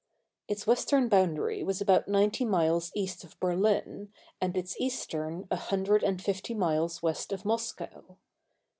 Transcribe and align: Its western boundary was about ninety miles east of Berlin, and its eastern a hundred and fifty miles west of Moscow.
Its 0.47 0.65
western 0.65 1.07
boundary 1.07 1.63
was 1.63 1.79
about 1.79 2.07
ninety 2.07 2.43
miles 2.43 2.91
east 2.95 3.23
of 3.23 3.39
Berlin, 3.39 4.11
and 4.41 4.57
its 4.57 4.75
eastern 4.81 5.45
a 5.51 5.55
hundred 5.55 6.01
and 6.01 6.19
fifty 6.23 6.55
miles 6.55 7.03
west 7.03 7.31
of 7.31 7.45
Moscow. 7.45 8.17